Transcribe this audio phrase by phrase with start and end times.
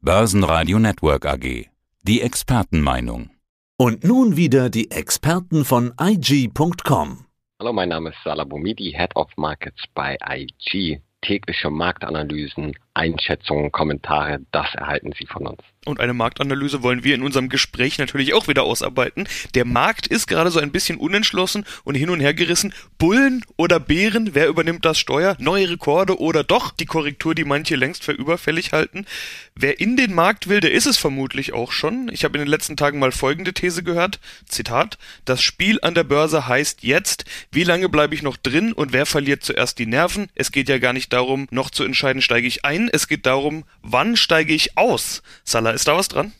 [0.00, 1.66] Börsenradio Network AG.
[2.04, 3.30] Die Expertenmeinung.
[3.76, 7.24] Und nun wieder die Experten von IG.com.
[7.58, 11.00] Hallo, mein Name ist Salah Boumidi, Head of Markets bei IG.
[11.20, 15.62] Tägliche Marktanalysen, Einschätzungen, Kommentare, das erhalten Sie von uns.
[15.88, 19.26] Und eine Marktanalyse wollen wir in unserem Gespräch natürlich auch wieder ausarbeiten.
[19.54, 22.74] Der Markt ist gerade so ein bisschen unentschlossen und hin und her gerissen.
[22.98, 25.36] Bullen oder Bären, wer übernimmt das Steuer?
[25.38, 29.06] Neue Rekorde oder doch die Korrektur, die manche längst für überfällig halten?
[29.54, 32.10] Wer in den Markt will, der ist es vermutlich auch schon.
[32.12, 34.20] Ich habe in den letzten Tagen mal folgende These gehört.
[34.46, 34.98] Zitat.
[35.24, 39.06] Das Spiel an der Börse heißt jetzt, wie lange bleibe ich noch drin und wer
[39.06, 40.28] verliert zuerst die Nerven?
[40.34, 42.87] Es geht ja gar nicht darum, noch zu entscheiden, steige ich ein.
[42.92, 45.22] Es geht darum, wann steige ich aus?
[45.44, 46.32] Salah ist da was dran?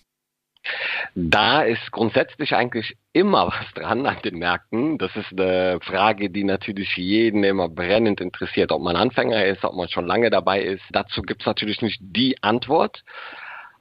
[1.14, 4.98] Da ist grundsätzlich eigentlich immer was dran an den Märkten.
[4.98, 9.74] Das ist eine Frage, die natürlich jeden immer brennend interessiert, ob man Anfänger ist, ob
[9.74, 10.84] man schon lange dabei ist.
[10.90, 13.02] Dazu gibt es natürlich nicht die Antwort.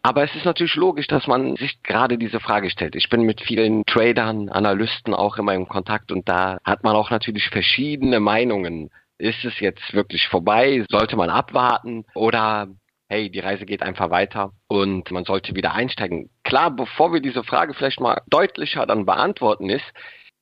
[0.03, 2.95] Aber es ist natürlich logisch, dass man sich gerade diese Frage stellt.
[2.95, 7.09] Ich bin mit vielen Tradern, Analysten auch immer im Kontakt und da hat man auch
[7.09, 8.89] natürlich verschiedene Meinungen.
[9.17, 10.85] Ist es jetzt wirklich vorbei?
[10.89, 12.05] Sollte man abwarten?
[12.13, 12.67] Oder
[13.09, 16.29] hey, die Reise geht einfach weiter und man sollte wieder einsteigen.
[16.43, 19.85] Klar, bevor wir diese Frage vielleicht mal deutlicher dann beantworten ist,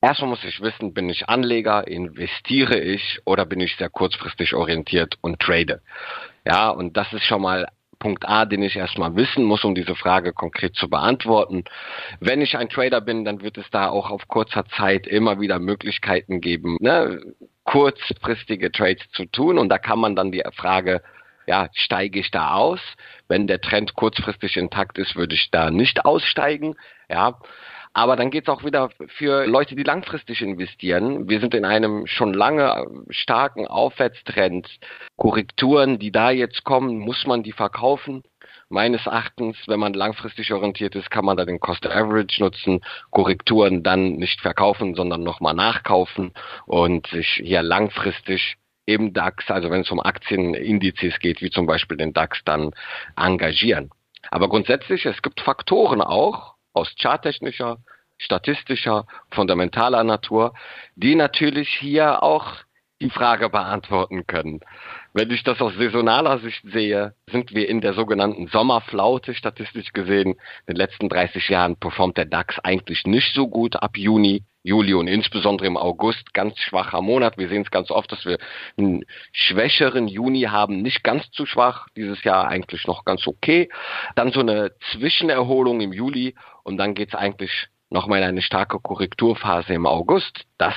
[0.02, 5.18] erstmal muss ich wissen, bin ich Anleger, investiere ich oder bin ich sehr kurzfristig orientiert
[5.22, 5.81] und trade.
[6.46, 7.68] Ja, und das ist schon mal
[8.00, 11.64] Punkt A, den ich erstmal wissen muss, um diese Frage konkret zu beantworten.
[12.20, 15.59] Wenn ich ein Trader bin, dann wird es da auch auf kurzer Zeit immer wieder
[15.59, 17.22] Möglichkeiten geben, ne,
[17.66, 19.58] kurzfristige Trades zu tun.
[19.58, 21.02] Und da kann man dann die Frage
[21.48, 22.80] ja, steige ich da aus?
[23.28, 26.76] Wenn der Trend kurzfristig intakt ist, würde ich da nicht aussteigen.
[27.10, 27.40] Ja.
[27.94, 31.30] Aber dann geht es auch wieder für Leute, die langfristig investieren.
[31.30, 34.68] Wir sind in einem schon lange starken Aufwärtstrend.
[35.16, 38.24] Korrekturen, die da jetzt kommen, muss man die verkaufen.
[38.70, 43.84] Meines Erachtens, wenn man langfristig orientiert ist, kann man da den Cost Average nutzen, Korrekturen
[43.84, 46.34] dann nicht verkaufen, sondern nochmal nachkaufen
[46.66, 51.98] und sich hier langfristig im DAX, also wenn es um Aktienindizes geht, wie zum Beispiel
[51.98, 52.72] den DAX, dann
[53.16, 53.92] engagieren.
[54.31, 57.78] Aber grundsätzlich, es gibt Faktoren auch aus charttechnischer,
[58.18, 60.54] statistischer, fundamentaler Natur,
[60.96, 62.54] die natürlich hier auch
[63.01, 64.61] die Frage beantworten können.
[65.13, 70.31] Wenn ich das aus saisonaler Sicht sehe, sind wir in der sogenannten Sommerflaute statistisch gesehen.
[70.67, 74.44] In den letzten 30 Jahren performt der DAX eigentlich nicht so gut ab Juni.
[74.63, 77.38] Juli und insbesondere im August ganz schwacher Monat.
[77.38, 78.39] Wir sehen es ganz oft, dass wir
[78.78, 83.69] einen schwächeren Juni haben, nicht ganz zu schwach, dieses Jahr eigentlich noch ganz okay.
[84.16, 86.33] Dann so eine Zwischenerholung im Juli
[86.63, 90.45] und dann geht es eigentlich nochmal in eine starke Korrekturphase im August.
[90.57, 90.73] Das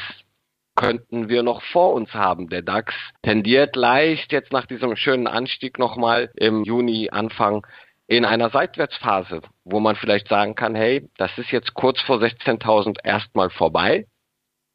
[0.78, 2.48] könnten wir noch vor uns haben.
[2.48, 7.66] Der DAX tendiert leicht jetzt nach diesem schönen Anstieg nochmal im Juni Anfang
[8.06, 12.98] in einer Seitwärtsphase, wo man vielleicht sagen kann, hey, das ist jetzt kurz vor 16.000
[13.04, 14.06] erstmal vorbei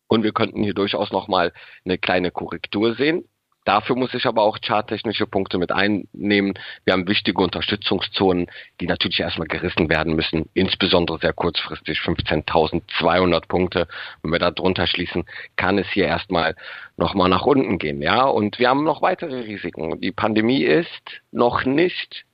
[0.08, 1.53] und wir könnten hier durchaus nochmal
[1.86, 3.24] eine kleine Korrektur sehen.
[3.66, 6.53] Dafür muss ich aber auch charttechnische Punkte mit einnehmen.
[6.84, 8.47] Wir haben wichtige Unterstützungszonen,
[8.81, 13.88] die natürlich erstmal gerissen werden müssen, insbesondere sehr kurzfristig 15.200 Punkte.
[14.22, 15.25] Wenn wir da drunter schließen,
[15.56, 16.56] kann es hier erstmal
[16.97, 18.02] nochmal nach unten gehen.
[18.02, 20.02] Ja, und wir haben noch weitere Risiken.
[20.02, 22.25] Die Pandemie ist noch nicht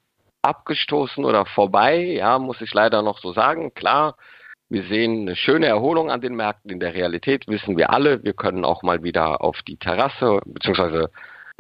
[0.42, 3.74] abgestoßen oder vorbei, ja, muss ich leider noch so sagen.
[3.74, 4.16] Klar,
[4.70, 6.72] wir sehen eine schöne Erholung an den Märkten.
[6.72, 11.10] In der Realität wissen wir alle, wir können auch mal wieder auf die Terrasse beziehungsweise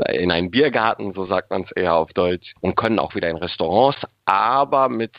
[0.08, 3.36] in einen Biergarten, so sagt man es eher auf Deutsch, und können auch wieder in
[3.36, 5.16] Restaurants, aber mit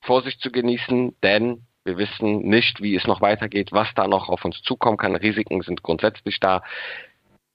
[0.00, 4.44] Vorsicht zu genießen, denn wir wissen nicht, wie es noch weitergeht, was da noch auf
[4.44, 5.14] uns zukommen kann.
[5.14, 6.62] Risiken sind grundsätzlich da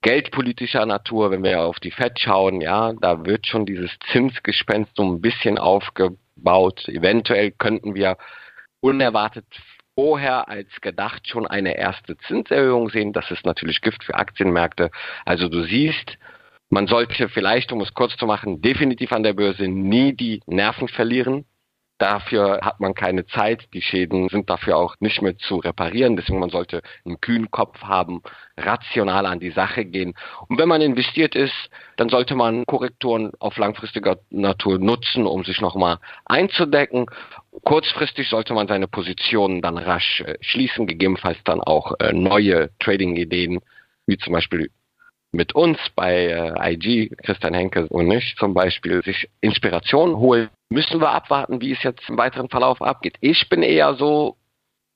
[0.02, 5.04] geldpolitischer Natur, wenn wir auf die FED schauen, ja, da wird schon dieses Zinsgespenst so
[5.04, 6.88] ein bisschen aufgebaut.
[6.88, 8.18] Eventuell könnten wir
[8.84, 9.46] unerwartet
[9.96, 13.14] vorher als gedacht schon eine erste Zinserhöhung sehen.
[13.14, 14.92] Das ist natürlich Gift für Aktienmärkte.
[15.24, 16.18] Also du siehst,
[16.70, 20.88] man sollte vielleicht, um es kurz zu machen, definitiv an der Börse nie die Nerven
[20.90, 21.46] verlieren.
[22.00, 23.70] Dafür hat man keine Zeit.
[23.74, 26.18] Die Schäden sind dafür auch nicht mehr zu reparieren.
[26.18, 28.22] Deswegen man sollte einen kühlen Kopf haben,
[28.58, 30.14] rational an die Sache gehen.
[30.50, 35.62] Und wenn man investiert ist, dann sollte man Korrekturen auf langfristiger Natur nutzen, um sich
[35.62, 37.06] nochmal einzudecken.
[37.62, 43.60] Kurzfristig sollte man seine Positionen dann rasch äh, schließen, gegebenenfalls dann auch äh, neue Trading-Ideen,
[44.08, 44.70] wie zum Beispiel
[45.32, 51.00] mit uns bei äh, IG, Christian Henke und ich zum Beispiel, sich Inspiration holen, müssen
[51.00, 53.18] wir abwarten, wie es jetzt im weiteren Verlauf abgeht.
[53.22, 54.38] Ich bin eher so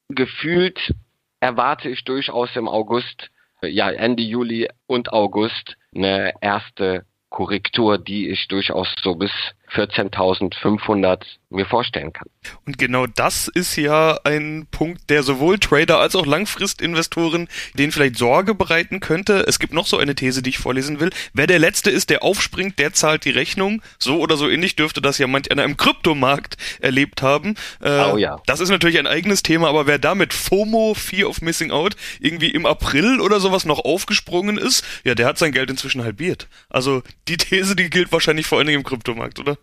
[0.10, 0.94] gefühlt,
[1.40, 3.30] erwarte ich durchaus im August,
[3.62, 9.32] ja Ende Juli und August eine erste Korrektur, die ich durchaus so bis
[9.74, 12.28] 14.500 mir vorstellen kann.
[12.66, 18.18] Und genau das ist ja ein Punkt, der sowohl Trader als auch Langfristinvestoren denen vielleicht
[18.18, 19.46] Sorge bereiten könnte.
[19.48, 21.10] Es gibt noch so eine These, die ich vorlesen will.
[21.34, 23.82] Wer der Letzte ist, der aufspringt, der zahlt die Rechnung.
[23.98, 27.56] So oder so ähnlich dürfte das ja manch einer im Kryptomarkt erlebt haben.
[27.82, 28.38] Äh, oh ja.
[28.46, 32.50] Das ist natürlich ein eigenes Thema, aber wer damit FOMO, Fear of Missing Out, irgendwie
[32.50, 36.48] im April oder sowas noch aufgesprungen ist, ja, der hat sein Geld inzwischen halbiert.
[36.70, 39.58] Also die These, die gilt wahrscheinlich vor allen Dingen im Kryptomarkt, oder?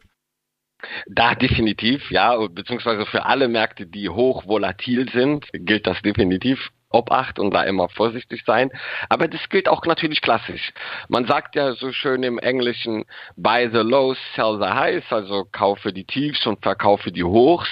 [1.07, 6.71] Da definitiv, ja, beziehungsweise für alle Märkte, die hoch volatil sind, gilt das definitiv.
[6.95, 8.71] Obacht und da immer vorsichtig sein.
[9.09, 10.73] Aber das gilt auch natürlich klassisch.
[11.09, 13.05] Man sagt ja so schön im Englischen,
[13.37, 17.69] buy the lows, sell the highs, also kaufe die Tiefs und verkaufe die Hochs.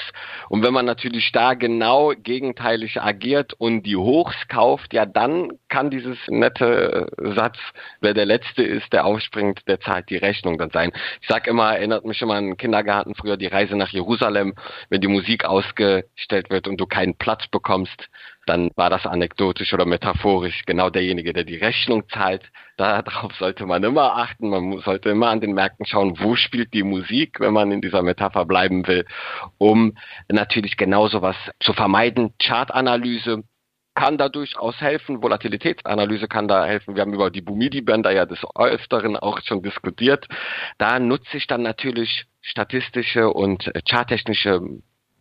[0.48, 5.88] Und wenn man natürlich da genau gegenteilig agiert und die Hochs kauft, ja, dann kann
[5.88, 7.56] dieses nette Satz,
[8.02, 10.92] wer der Letzte ist, der aufspringt, der zahlt die Rechnung dann sein.
[11.22, 14.54] Ich sag immer, erinnert mich immer an den Kindergarten früher, die Reise nach Jerusalem,
[14.90, 18.10] wenn die Musik ausgestellt wird und du keinen Platz bekommst,
[18.44, 22.42] dann war das anekdotisch oder metaphorisch genau derjenige, der die Rechnung zahlt.
[22.76, 24.50] Darauf sollte man immer achten.
[24.50, 28.02] Man sollte immer an den Märkten schauen, wo spielt die Musik, wenn man in dieser
[28.02, 29.06] Metapher bleiben will,
[29.56, 29.94] um
[30.28, 32.34] natürlich genau sowas zu vermeiden.
[32.42, 33.44] Chartanalyse
[33.94, 35.22] kann da durchaus helfen.
[35.22, 36.94] Volatilitätsanalyse kann da helfen.
[36.94, 40.26] Wir haben über die Bumidi-Bänder ja des Öfteren auch schon diskutiert.
[40.78, 44.60] Da nutze ich dann natürlich statistische und charttechnische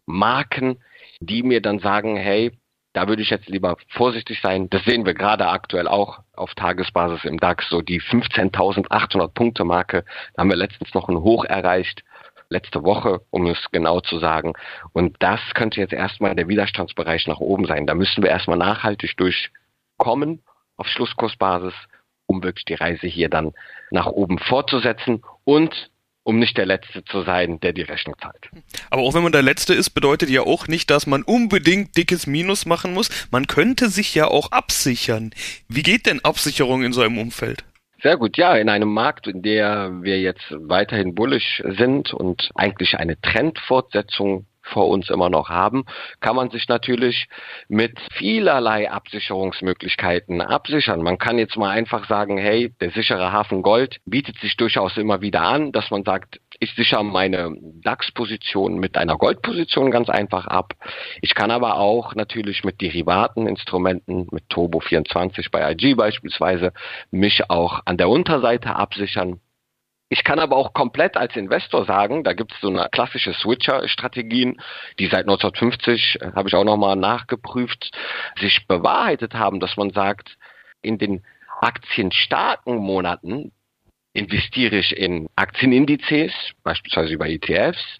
[0.05, 0.79] Marken,
[1.19, 2.51] die mir dann sagen, hey,
[2.93, 4.69] da würde ich jetzt lieber vorsichtig sein.
[4.69, 10.03] Das sehen wir gerade aktuell auch auf Tagesbasis im DAX, so die 15.800 Punkte Marke.
[10.33, 12.03] Da haben wir letztens noch ein Hoch erreicht,
[12.51, 14.53] letzte Woche, um es genau zu sagen.
[14.93, 17.87] Und das könnte jetzt erstmal der Widerstandsbereich nach oben sein.
[17.87, 20.43] Da müssen wir erstmal nachhaltig durchkommen
[20.77, 21.73] auf Schlusskursbasis,
[22.27, 23.53] um wirklich die Reise hier dann
[23.89, 25.89] nach oben fortzusetzen und
[26.23, 28.49] um nicht der Letzte zu sein, der die Rechnung zahlt.
[28.91, 32.27] Aber auch wenn man der Letzte ist, bedeutet ja auch nicht, dass man unbedingt dickes
[32.27, 33.09] Minus machen muss.
[33.31, 35.31] Man könnte sich ja auch absichern.
[35.67, 37.63] Wie geht denn Absicherung in so einem Umfeld?
[38.03, 42.97] Sehr gut, ja, in einem Markt, in der wir jetzt weiterhin bullish sind und eigentlich
[42.97, 45.85] eine Trendfortsetzung vor uns immer noch haben,
[46.19, 47.27] kann man sich natürlich
[47.67, 51.03] mit vielerlei Absicherungsmöglichkeiten absichern.
[51.03, 55.21] Man kann jetzt mal einfach sagen, hey, der sichere Hafen Gold bietet sich durchaus immer
[55.21, 60.75] wieder an, dass man sagt, ich sichere meine DAX-Position mit einer Goldposition ganz einfach ab.
[61.19, 66.71] Ich kann aber auch natürlich mit Derivaten, Instrumenten, mit Turbo 24 bei IG beispielsweise,
[67.09, 69.39] mich auch an der Unterseite absichern.
[70.07, 74.61] Ich kann aber auch komplett als Investor sagen, da gibt es so eine klassische Switcher-Strategien,
[74.99, 77.89] die seit 1950, äh, habe ich auch nochmal nachgeprüft,
[78.39, 80.37] sich bewahrheitet haben, dass man sagt,
[80.83, 81.23] in den
[81.59, 83.51] aktienstarken Monaten
[84.13, 87.97] investiere ich in Aktienindizes, beispielsweise über ETFs,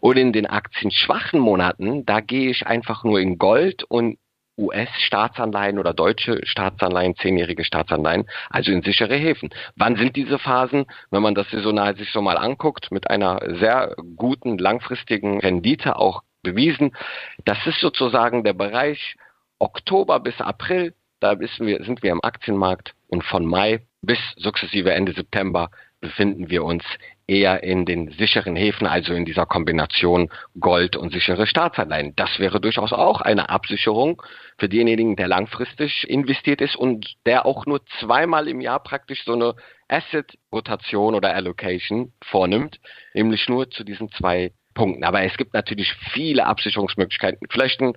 [0.00, 4.18] und in den aktienschwachen Monaten, da gehe ich einfach nur in Gold und
[4.56, 9.50] US-Staatsanleihen oder deutsche Staatsanleihen, zehnjährige Staatsanleihen, also in sichere Häfen.
[9.76, 10.86] Wann sind diese Phasen?
[11.10, 16.22] Wenn man das saisonal sich so mal anguckt, mit einer sehr guten langfristigen Rendite auch
[16.42, 16.94] bewiesen,
[17.44, 19.16] das ist sozusagen der Bereich
[19.58, 21.48] Oktober bis April, da wir,
[21.84, 25.70] sind wir im Aktienmarkt und von Mai bis sukzessive Ende September
[26.00, 26.82] befinden wir uns
[27.26, 32.16] eher in den sicheren Häfen, also in dieser Kombination Gold und sichere Staatsanleihen.
[32.16, 34.22] Das wäre durchaus auch eine Absicherung
[34.58, 39.34] für denjenigen, der langfristig investiert ist und der auch nur zweimal im Jahr praktisch so
[39.34, 39.54] eine
[39.88, 42.80] Asset-Rotation oder Allocation vornimmt,
[43.14, 45.04] nämlich nur zu diesen zwei Punkten.
[45.04, 47.46] Aber es gibt natürlich viele Absicherungsmöglichkeiten.
[47.50, 47.92] Vielleicht ein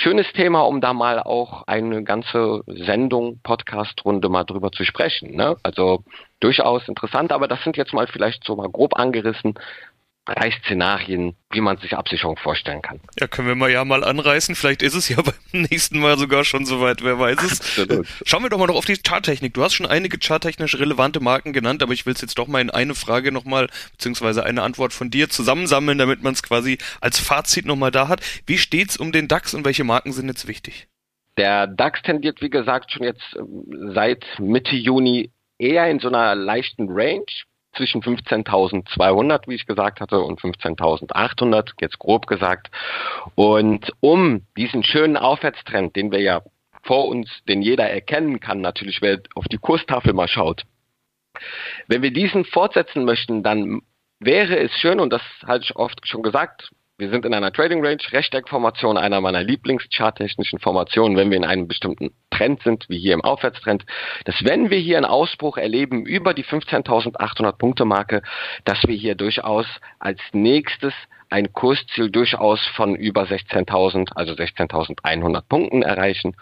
[0.00, 5.36] schönes Thema, um da mal auch eine ganze Sendung, Podcast-Runde mal drüber zu sprechen.
[5.36, 5.56] Ne?
[5.62, 6.04] Also
[6.40, 9.54] durchaus interessant, aber das sind jetzt mal vielleicht so mal grob angerissen,
[10.34, 13.00] drei Szenarien, wie man sich Absicherung vorstellen kann.
[13.18, 14.54] Ja, können wir mal ja mal anreißen.
[14.54, 17.60] Vielleicht ist es ja beim nächsten Mal sogar schon soweit, wer weiß es.
[17.60, 18.06] Absolut.
[18.24, 19.54] Schauen wir doch mal noch auf die Charttechnik.
[19.54, 22.60] Du hast schon einige charttechnisch relevante Marken genannt, aber ich will es jetzt doch mal
[22.60, 27.18] in eine Frage nochmal, beziehungsweise eine Antwort von dir zusammensammeln, damit man es quasi als
[27.18, 28.20] Fazit nochmal da hat.
[28.46, 30.88] Wie steht's um den DAX und welche Marken sind jetzt wichtig?
[31.36, 36.34] Der DAX tendiert, wie gesagt, schon jetzt ähm, seit Mitte Juni eher in so einer
[36.34, 37.24] leichten Range
[37.74, 42.70] zwischen 15.200, wie ich gesagt hatte, und 15.800, jetzt grob gesagt.
[43.34, 46.42] Und um diesen schönen Aufwärtstrend, den wir ja
[46.82, 50.64] vor uns, den jeder erkennen kann, natürlich, wer auf die Kurstafel mal schaut,
[51.86, 53.82] wenn wir diesen fortsetzen möchten, dann
[54.18, 57.84] wäre es schön, und das hatte ich oft schon gesagt, wir sind in einer Trading
[57.84, 63.14] Range, Rechteckformation, einer meiner Lieblingscharttechnischen Formationen, wenn wir in einem bestimmten Trend sind, wie hier
[63.14, 63.84] im Aufwärtstrend,
[64.26, 68.22] dass wenn wir hier einen Ausbruch erleben über die 15.800 Punkte Marke,
[68.64, 69.66] dass wir hier durchaus
[69.98, 70.92] als nächstes
[71.30, 76.36] ein Kursziel durchaus von über 16.000, also 16.100 Punkten erreichen.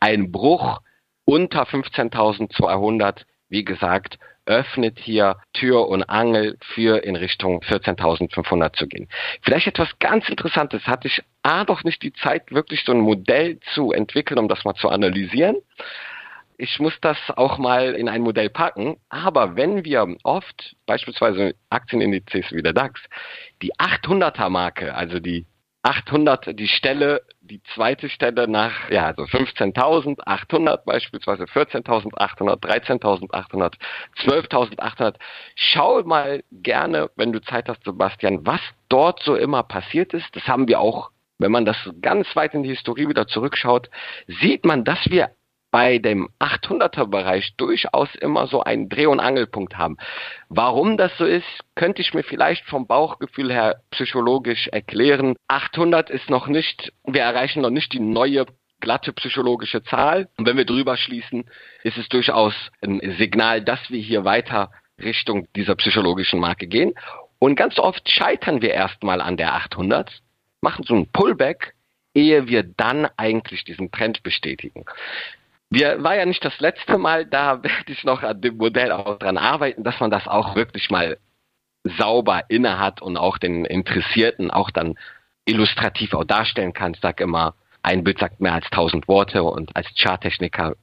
[0.00, 0.80] Ein Bruch
[1.24, 9.08] unter 15.200, wie gesagt, öffnet hier Tür und Angel für in Richtung 14.500 zu gehen.
[9.42, 10.86] Vielleicht etwas ganz Interessantes.
[10.86, 14.64] Hatte ich A doch nicht die Zeit, wirklich so ein Modell zu entwickeln, um das
[14.64, 15.56] mal zu analysieren.
[16.56, 18.96] Ich muss das auch mal in ein Modell packen.
[19.08, 23.00] Aber wenn wir oft, beispielsweise Aktienindizes wie der DAX,
[23.62, 25.46] die 800er Marke, also die
[25.82, 33.74] 800 die Stelle, die zweite Stelle nach, ja, also 15.800 beispielsweise, 14.800, 13.800,
[34.24, 35.16] 12.800.
[35.54, 40.34] Schau mal gerne, wenn du Zeit hast, Sebastian, was dort so immer passiert ist.
[40.34, 43.90] Das haben wir auch, wenn man das ganz weit in die Historie wieder zurückschaut,
[44.26, 45.30] sieht man, dass wir
[45.74, 49.96] bei dem 800er Bereich durchaus immer so einen Dreh- und Angelpunkt haben.
[50.48, 55.34] Warum das so ist, könnte ich mir vielleicht vom Bauchgefühl her psychologisch erklären.
[55.48, 58.46] 800 ist noch nicht, wir erreichen noch nicht die neue
[58.78, 60.28] glatte psychologische Zahl.
[60.36, 61.50] Und wenn wir drüber schließen,
[61.82, 64.70] ist es durchaus ein Signal, dass wir hier weiter
[65.02, 66.94] Richtung dieser psychologischen Marke gehen.
[67.40, 70.20] Und ganz oft scheitern wir erstmal an der 800,
[70.60, 71.74] machen so einen Pullback,
[72.14, 74.84] ehe wir dann eigentlich diesen Trend bestätigen.
[75.74, 79.18] Wir war ja nicht das letzte Mal, da werde ich noch an dem Modell auch
[79.18, 81.18] dran arbeiten, dass man das auch wirklich mal
[81.82, 84.94] sauber inne hat und auch den Interessierten auch dann
[85.44, 86.94] illustrativ auch darstellen kann.
[86.94, 90.74] Ich sage immer, ein Bild sagt mehr als tausend Worte und als Charttechniker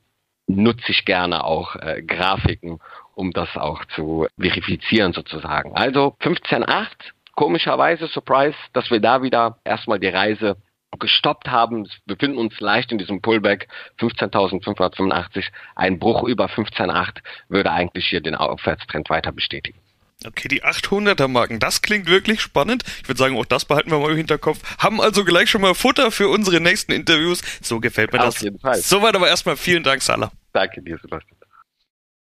[0.47, 2.79] nutze ich gerne auch äh, Grafiken,
[3.15, 5.73] um das auch zu verifizieren sozusagen.
[5.73, 6.87] Also 15.8,
[7.33, 10.57] komischerweise, Surprise, dass wir da wieder erstmal die Reise
[10.99, 11.85] gestoppt haben.
[12.05, 13.67] Wir befinden uns leicht in diesem Pullback
[13.99, 15.45] 15.585.
[15.75, 17.17] Ein Bruch über 15.8
[17.49, 19.79] würde eigentlich hier den Aufwärtstrend weiter bestätigen.
[20.25, 22.83] Okay, die 800er Marken, das klingt wirklich spannend.
[23.01, 24.59] Ich würde sagen, auch das behalten wir mal im Hinterkopf.
[24.77, 27.41] Haben also gleich schon mal Futter für unsere nächsten Interviews.
[27.61, 28.41] So gefällt mir Auf das.
[28.41, 28.77] jeden Fall.
[28.77, 30.31] Soweit aber erstmal vielen Dank, Salah.
[30.53, 31.37] Danke dir, Sebastian.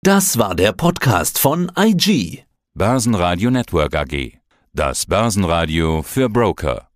[0.01, 2.43] Das war der Podcast von IG.
[2.73, 4.39] Börsenradio Network AG.
[4.73, 6.90] Das Börsenradio für Broker.